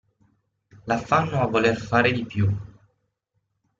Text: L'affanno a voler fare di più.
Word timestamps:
L'affanno 0.87 1.39
a 1.41 1.45
voler 1.45 1.75
fare 1.77 2.11
di 2.11 2.25
più. 2.25 2.51